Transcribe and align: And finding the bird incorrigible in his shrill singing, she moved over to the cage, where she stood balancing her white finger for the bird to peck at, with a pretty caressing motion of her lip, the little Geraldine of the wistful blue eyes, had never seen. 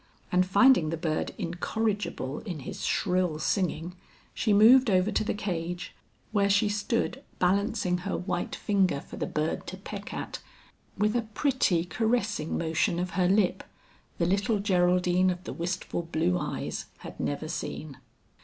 And 0.31 0.47
finding 0.47 0.89
the 0.89 0.97
bird 0.97 1.31
incorrigible 1.37 2.39
in 2.39 2.61
his 2.61 2.83
shrill 2.83 3.37
singing, 3.37 3.93
she 4.33 4.51
moved 4.51 4.89
over 4.89 5.11
to 5.11 5.23
the 5.23 5.35
cage, 5.35 5.93
where 6.31 6.49
she 6.49 6.69
stood 6.69 7.21
balancing 7.37 7.99
her 7.99 8.17
white 8.17 8.55
finger 8.55 8.99
for 8.99 9.17
the 9.17 9.27
bird 9.27 9.67
to 9.67 9.77
peck 9.77 10.11
at, 10.11 10.39
with 10.97 11.15
a 11.15 11.21
pretty 11.35 11.85
caressing 11.85 12.57
motion 12.57 12.97
of 12.97 13.11
her 13.11 13.27
lip, 13.27 13.63
the 14.17 14.25
little 14.25 14.57
Geraldine 14.57 15.29
of 15.29 15.43
the 15.43 15.53
wistful 15.53 16.01
blue 16.01 16.35
eyes, 16.35 16.87
had 17.05 17.19
never 17.19 17.47
seen. 17.47 17.97